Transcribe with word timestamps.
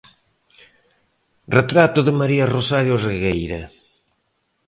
Retrato 1.57 1.99
de 2.07 2.13
María 2.19 2.45
Rosario 2.55 2.95
Regueira. 3.07 3.61